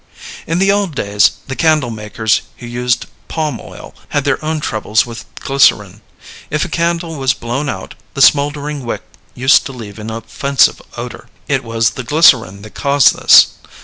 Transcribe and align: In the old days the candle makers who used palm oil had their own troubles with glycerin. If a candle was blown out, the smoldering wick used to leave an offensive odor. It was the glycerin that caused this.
In 0.47 0.57
the 0.57 0.71
old 0.71 0.95
days 0.95 1.29
the 1.45 1.55
candle 1.55 1.91
makers 1.91 2.41
who 2.57 2.65
used 2.65 3.05
palm 3.27 3.59
oil 3.61 3.93
had 4.09 4.23
their 4.23 4.43
own 4.43 4.59
troubles 4.59 5.05
with 5.05 5.25
glycerin. 5.35 6.01
If 6.49 6.65
a 6.65 6.69
candle 6.69 7.17
was 7.19 7.35
blown 7.35 7.69
out, 7.69 7.93
the 8.15 8.21
smoldering 8.23 8.83
wick 8.83 9.03
used 9.35 9.63
to 9.67 9.73
leave 9.73 9.99
an 9.99 10.09
offensive 10.09 10.81
odor. 10.97 11.29
It 11.47 11.63
was 11.63 11.91
the 11.91 12.03
glycerin 12.03 12.63
that 12.63 12.73
caused 12.73 13.15
this. 13.15 13.49